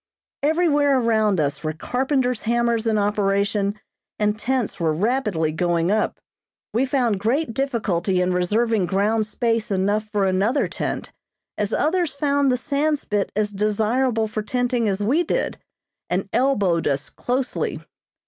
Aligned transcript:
Everywhere 0.41 0.97
around 0.99 1.39
us 1.39 1.63
were 1.63 1.73
carpenter's 1.73 2.41
hammers 2.41 2.87
in 2.87 2.97
operation, 2.97 3.79
and 4.17 4.35
tents 4.35 4.79
were 4.79 4.95
rapidly 4.95 5.51
going 5.51 5.91
up. 5.91 6.19
We 6.73 6.87
found 6.87 7.19
great 7.19 7.53
difficulty 7.53 8.19
in 8.19 8.33
reserving 8.33 8.87
ground 8.87 9.27
space 9.27 9.69
enough 9.69 10.07
for 10.11 10.25
another 10.25 10.67
tent, 10.67 11.11
as 11.55 11.71
others 11.71 12.15
found 12.15 12.51
the 12.51 12.57
Sandspit 12.57 13.29
as 13.35 13.51
desirable 13.51 14.27
for 14.27 14.41
tenting 14.41 14.87
as 14.89 15.03
we 15.03 15.21
did, 15.21 15.59
and 16.09 16.27
elbowed 16.33 16.87
us 16.87 17.11
closely. 17.11 17.79